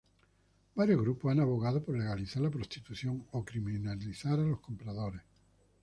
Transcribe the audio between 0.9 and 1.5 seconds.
grupos han